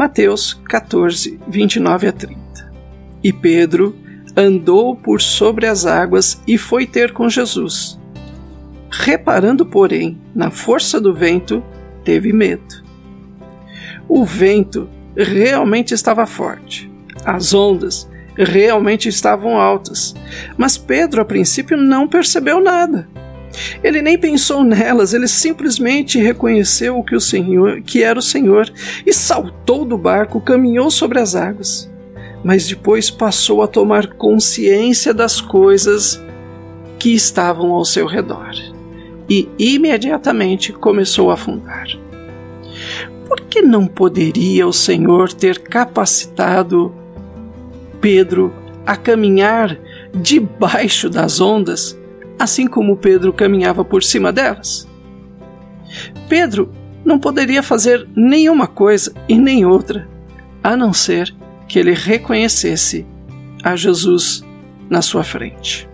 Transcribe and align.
Mateus 0.00 0.58
14, 0.66 1.38
29 1.46 2.06
a 2.06 2.12
30. 2.12 2.40
E 3.22 3.34
Pedro 3.34 3.94
andou 4.34 4.96
por 4.96 5.20
sobre 5.20 5.66
as 5.66 5.84
águas 5.84 6.40
e 6.46 6.56
foi 6.56 6.86
ter 6.86 7.12
com 7.12 7.28
Jesus. 7.28 8.00
Reparando, 8.90 9.66
porém, 9.66 10.18
na 10.34 10.50
força 10.50 10.98
do 10.98 11.12
vento, 11.12 11.62
teve 12.02 12.32
medo. 12.32 12.82
O 14.08 14.24
vento 14.24 14.88
realmente 15.14 15.92
estava 15.92 16.24
forte. 16.24 16.90
As 17.22 17.52
ondas 17.52 18.08
realmente 18.34 19.06
estavam 19.06 19.58
altas, 19.58 20.14
mas 20.56 20.78
Pedro 20.78 21.20
a 21.20 21.26
princípio 21.26 21.76
não 21.76 22.08
percebeu 22.08 22.58
nada. 22.58 23.06
Ele 23.82 24.00
nem 24.00 24.16
pensou 24.16 24.62
nelas, 24.62 25.12
ele 25.12 25.26
simplesmente 25.26 26.18
reconheceu 26.18 27.02
que 27.02 27.16
o 27.16 27.20
Senhor, 27.20 27.80
que 27.82 28.02
era 28.02 28.18
o 28.18 28.22
Senhor, 28.22 28.70
e 29.04 29.12
saltou 29.12 29.84
do 29.84 29.98
barco, 29.98 30.40
caminhou 30.40 30.90
sobre 30.90 31.18
as 31.18 31.34
águas. 31.34 31.90
Mas 32.44 32.66
depois 32.66 33.10
passou 33.10 33.62
a 33.62 33.66
tomar 33.66 34.06
consciência 34.14 35.12
das 35.12 35.40
coisas 35.40 36.22
que 36.98 37.14
estavam 37.14 37.72
ao 37.72 37.84
seu 37.84 38.06
redor 38.06 38.54
e 39.30 39.48
imediatamente 39.58 40.72
começou 40.72 41.30
a 41.30 41.34
afundar. 41.34 41.86
Por 43.28 43.42
que 43.42 43.62
não 43.62 43.86
poderia 43.86 44.66
o 44.66 44.72
Senhor 44.72 45.32
ter 45.32 45.60
capacitado 45.60 46.92
Pedro 48.00 48.52
a 48.84 48.96
caminhar 48.96 49.78
debaixo 50.12 51.08
das 51.08 51.40
ondas, 51.40 51.96
assim 52.40 52.66
como 52.66 52.96
Pedro 52.96 53.34
caminhava 53.34 53.84
por 53.84 54.02
cima 54.02 54.32
delas? 54.32 54.88
Pedro 56.26 56.72
não 57.04 57.18
poderia 57.18 57.62
fazer 57.62 58.08
nenhuma 58.16 58.66
coisa 58.66 59.12
e 59.28 59.38
nem 59.38 59.66
outra, 59.66 60.08
a 60.64 60.74
não 60.74 60.90
ser 60.90 61.34
que 61.68 61.78
ele 61.78 61.92
reconhecesse 61.92 63.06
a 63.62 63.76
Jesus 63.76 64.42
na 64.88 65.02
sua 65.02 65.22
frente. 65.22 65.86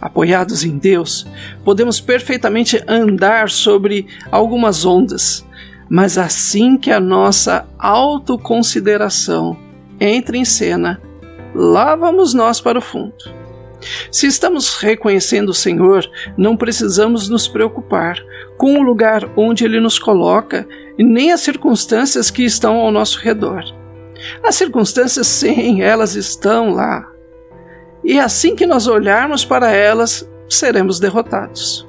Apoiados 0.00 0.64
em 0.64 0.78
Deus, 0.78 1.26
podemos 1.64 2.00
perfeitamente 2.00 2.80
andar 2.86 3.50
sobre 3.50 4.06
algumas 4.30 4.86
ondas, 4.86 5.44
mas 5.88 6.16
assim 6.16 6.78
que 6.78 6.92
a 6.92 7.00
nossa 7.00 7.66
autoconsideração 7.76 9.58
entra 9.98 10.36
em 10.36 10.44
cena, 10.44 11.00
lá 11.52 11.96
vamos 11.96 12.34
nós 12.34 12.60
para 12.60 12.78
o 12.78 12.82
fundo. 12.82 13.39
Se 14.10 14.26
estamos 14.26 14.76
reconhecendo 14.76 15.50
o 15.50 15.54
Senhor, 15.54 16.08
não 16.36 16.56
precisamos 16.56 17.28
nos 17.28 17.48
preocupar 17.48 18.18
com 18.56 18.78
o 18.78 18.82
lugar 18.82 19.30
onde 19.36 19.64
Ele 19.64 19.80
nos 19.80 19.98
coloca 19.98 20.66
e 20.98 21.04
nem 21.04 21.32
as 21.32 21.40
circunstâncias 21.40 22.30
que 22.30 22.44
estão 22.44 22.76
ao 22.76 22.92
nosso 22.92 23.18
redor. 23.20 23.64
As 24.42 24.54
circunstâncias, 24.54 25.26
sim, 25.26 25.82
elas 25.82 26.14
estão 26.14 26.70
lá. 26.70 27.10
E 28.04 28.18
assim 28.18 28.54
que 28.54 28.66
nós 28.66 28.86
olharmos 28.86 29.44
para 29.44 29.70
elas, 29.70 30.28
seremos 30.48 30.98
derrotados. 30.98 31.88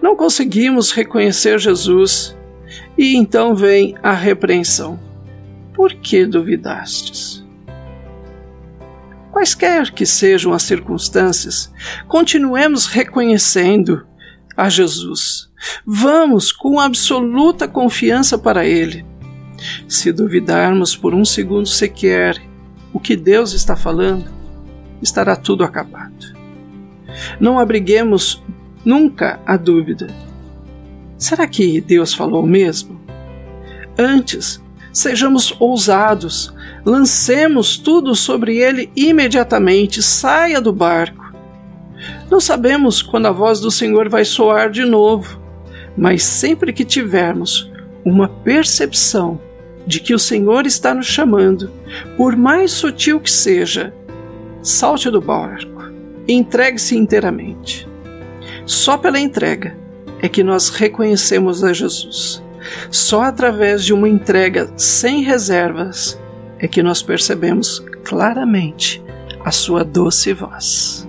Não 0.00 0.16
conseguimos 0.16 0.90
reconhecer 0.90 1.58
Jesus 1.58 2.36
e 2.96 3.16
então 3.16 3.54
vem 3.54 3.94
a 4.02 4.12
repreensão. 4.12 4.98
Por 5.72 5.94
que 5.94 6.26
duvidastes? 6.26 7.41
Quaisquer 9.32 9.90
que 9.92 10.06
sejam 10.06 10.52
as 10.52 10.62
circunstâncias, 10.62 11.72
continuemos 12.06 12.86
reconhecendo 12.86 14.06
a 14.56 14.68
Jesus. 14.68 15.50
Vamos 15.84 16.52
com 16.52 16.78
absoluta 16.78 17.66
confiança 17.66 18.36
para 18.38 18.64
Ele. 18.64 19.04
Se 19.88 20.12
duvidarmos 20.12 20.94
por 20.94 21.14
um 21.14 21.24
segundo 21.24 21.66
sequer 21.66 22.40
o 22.92 23.00
que 23.00 23.16
Deus 23.16 23.52
está 23.52 23.74
falando, 23.74 24.30
estará 25.00 25.34
tudo 25.34 25.64
acabado. 25.64 26.36
Não 27.40 27.58
abriguemos 27.58 28.42
nunca 28.84 29.40
a 29.46 29.56
dúvida 29.56 30.08
Será 31.22 31.46
que 31.46 31.80
Deus 31.80 32.12
falou 32.12 32.44
mesmo? 32.44 33.00
Antes, 33.96 34.60
sejamos 34.92 35.54
ousados, 35.60 36.52
lancemos 36.84 37.76
tudo 37.76 38.14
sobre 38.14 38.58
ele 38.58 38.90
imediatamente, 38.96 40.02
saia 40.02 40.60
do 40.60 40.72
barco. 40.72 41.32
Não 42.30 42.40
sabemos 42.40 43.02
quando 43.02 43.26
a 43.26 43.32
voz 43.32 43.60
do 43.60 43.70
Senhor 43.70 44.08
vai 44.08 44.24
soar 44.24 44.70
de 44.70 44.84
novo, 44.84 45.40
mas 45.96 46.22
sempre 46.24 46.72
que 46.72 46.84
tivermos 46.84 47.70
uma 48.04 48.28
percepção 48.28 49.40
de 49.86 50.00
que 50.00 50.14
o 50.14 50.18
Senhor 50.18 50.66
está 50.66 50.94
nos 50.94 51.06
chamando, 51.06 51.70
por 52.16 52.36
mais 52.36 52.70
sutil 52.72 53.20
que 53.20 53.30
seja, 53.30 53.92
salte 54.62 55.10
do 55.10 55.20
barco 55.20 55.72
entregue-se 56.26 56.96
inteiramente. 56.96 57.88
Só 58.64 58.96
pela 58.96 59.18
entrega 59.18 59.76
é 60.20 60.28
que 60.28 60.42
nós 60.42 60.68
reconhecemos 60.68 61.64
a 61.64 61.72
Jesus. 61.72 62.42
Só 62.90 63.22
através 63.22 63.84
de 63.84 63.92
uma 63.92 64.08
entrega 64.08 64.72
sem 64.76 65.22
reservas 65.22 66.20
é 66.62 66.68
que 66.68 66.82
nós 66.82 67.02
percebemos 67.02 67.84
claramente 68.04 69.02
a 69.44 69.50
sua 69.50 69.84
doce 69.84 70.32
voz. 70.32 71.06